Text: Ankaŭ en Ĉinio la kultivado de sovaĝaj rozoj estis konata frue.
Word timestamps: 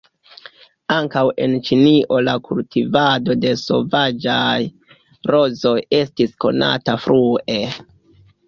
Ankaŭ 0.93 1.21
en 1.45 1.51
Ĉinio 1.67 2.21
la 2.29 2.33
kultivado 2.47 3.35
de 3.43 3.53
sovaĝaj 3.65 4.57
rozoj 5.35 5.77
estis 6.01 6.37
konata 6.47 7.01
frue. 7.05 7.63